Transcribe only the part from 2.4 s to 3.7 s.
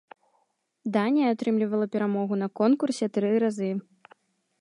на конкурсе тры разы.